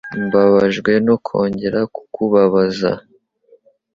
[0.25, 2.91] Mbabajwe no kongera kukubabaza.